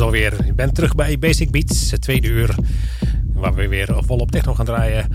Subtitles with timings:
[0.00, 0.46] Alweer.
[0.46, 2.54] Ik ben terug bij Basic Beats, het tweede uur.
[3.32, 5.08] Waar we weer volop techno gaan draaien.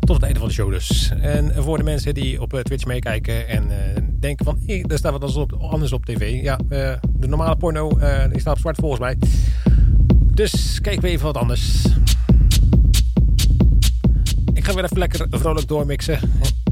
[0.00, 1.12] Tot het einde van de show dus.
[1.20, 3.74] En voor de mensen die op eh, Twitch meekijken en uh,
[4.20, 4.58] denken van...
[4.66, 6.42] Hey, daar staat wat anders op tv.
[6.42, 9.16] Ja, uh, de normale porno uh, die staat op zwart volgens mij.
[10.32, 11.86] Dus kijken we even wat anders.
[14.52, 16.18] Ik ga weer even lekker vrolijk doormixen.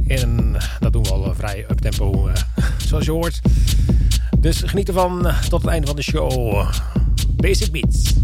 [0.06, 2.30] En dat doen we al vrij up-tempo,
[2.86, 3.40] zoals je hoort.
[4.38, 6.64] Dus geniet ervan tot het einde van de show.
[7.40, 8.23] Basic Beats.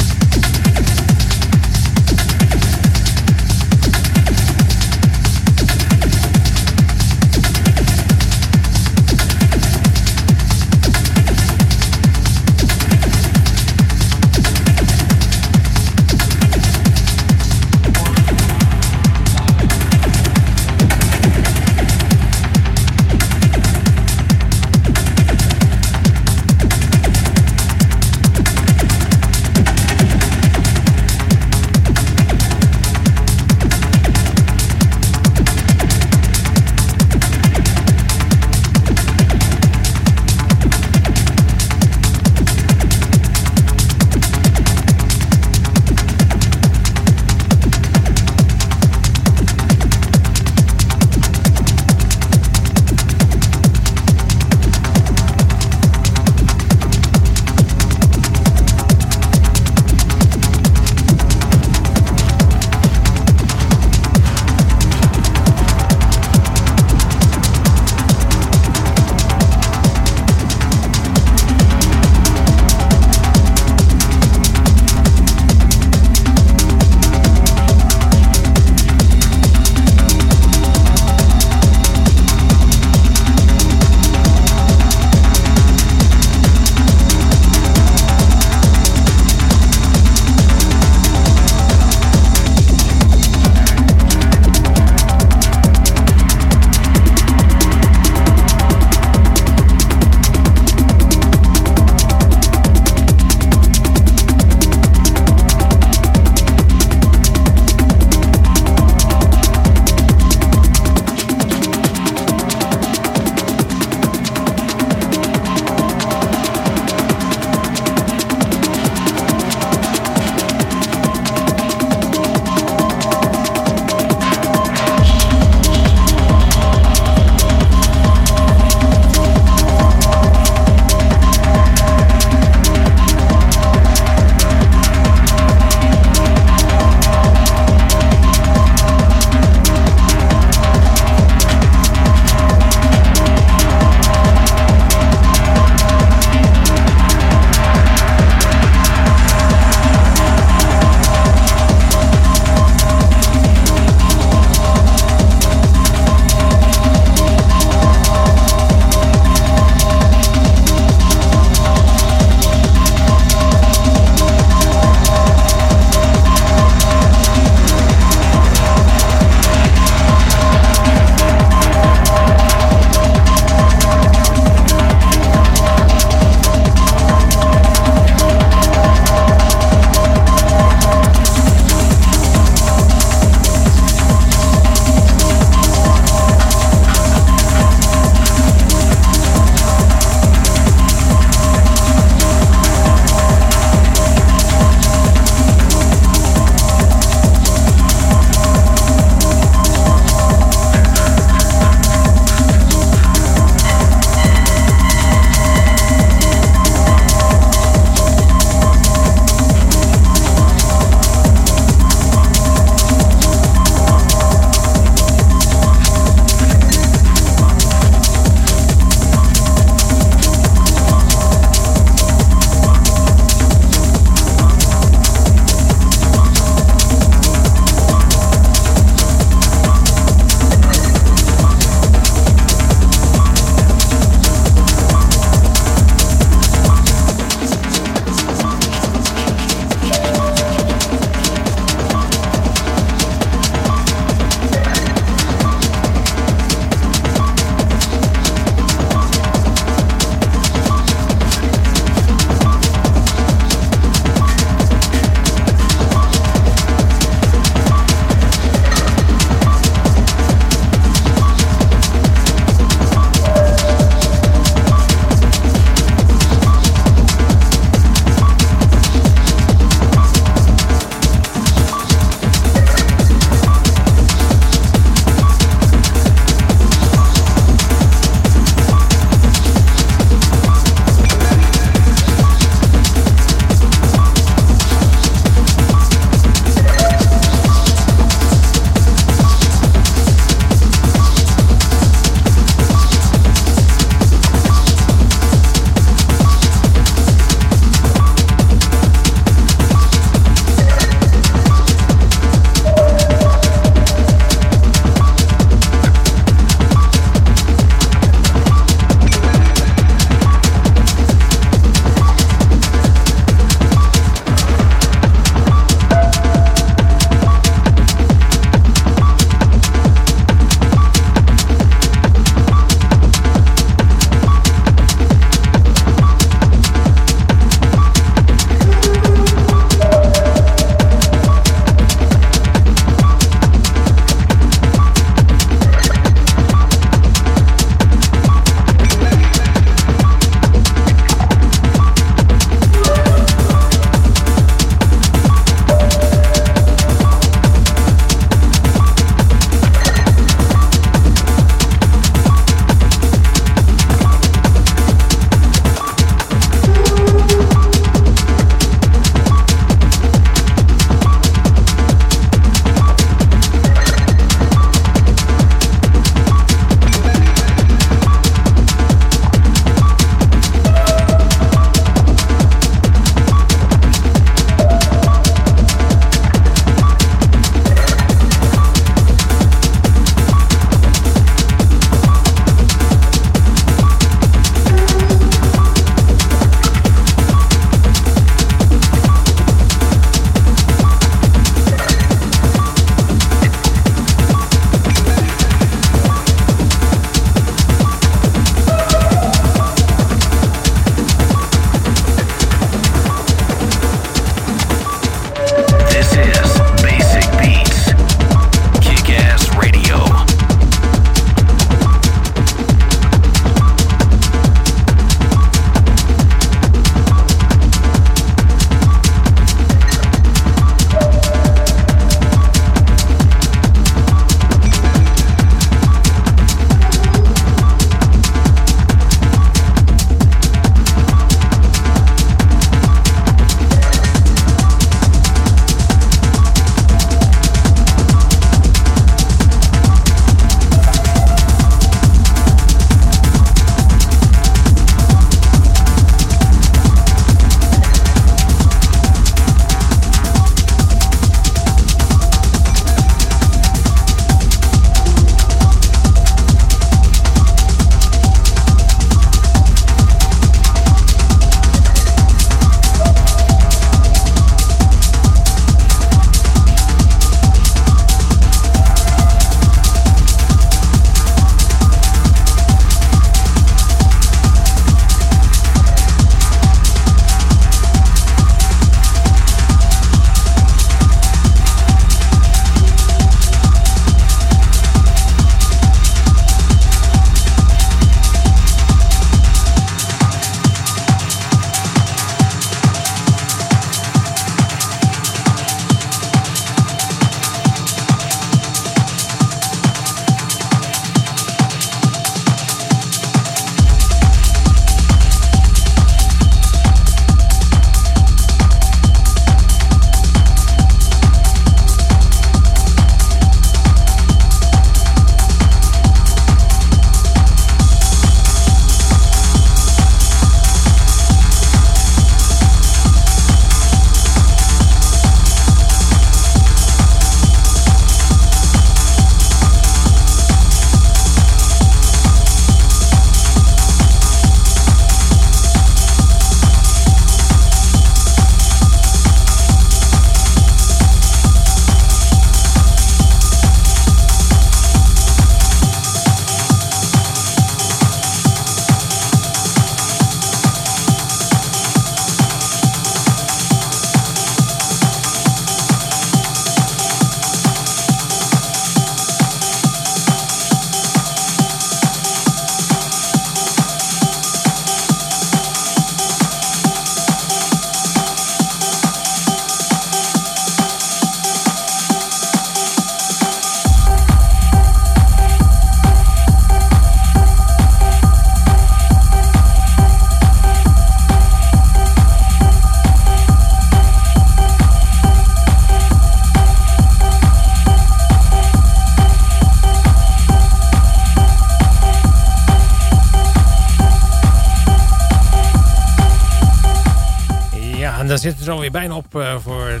[598.82, 600.00] alweer bijna op uh, voor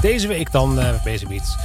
[0.00, 1.56] deze week dan, uh, Basic Beats.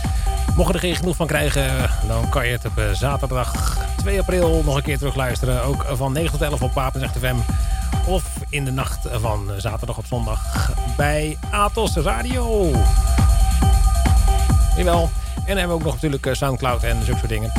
[0.55, 4.63] Mocht je er geen genoeg van krijgen, dan kan je het op zaterdag 2 april
[4.65, 5.63] nog een keer terugluisteren.
[5.63, 7.35] Ook van 9 tot 11 op Papenzegt FM.
[8.07, 12.71] Of in de nacht van zaterdag op zondag bij Atos Radio.
[14.77, 15.09] Jawel.
[15.35, 17.51] En dan hebben we ook nog natuurlijk Soundcloud en zulke soort dingen.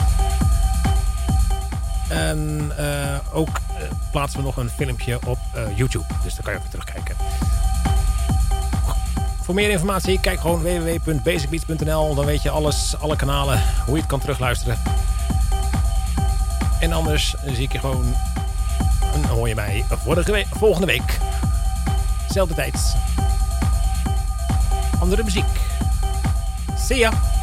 [2.09, 2.73] En
[3.33, 3.61] ook
[4.11, 5.39] plaatsen we nog een filmpje op
[5.75, 6.05] YouTube.
[6.23, 7.17] Dus daar kan je ook terugkijken.
[9.47, 12.15] Voor meer informatie kijk gewoon www.basicbeats.nl.
[12.15, 14.79] Dan weet je alles, alle kanalen, hoe je het kan terugluisteren.
[16.81, 18.15] En anders zie ik je gewoon...
[19.15, 19.85] En hoor je mij
[20.51, 21.19] volgende week.
[22.29, 22.97] Zelfde tijd.
[25.01, 25.45] Andere muziek.
[26.77, 27.36] See ya!